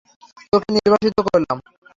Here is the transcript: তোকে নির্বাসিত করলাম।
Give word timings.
তোকে 0.51 0.69
নির্বাসিত 0.75 1.17
করলাম। 1.27 1.57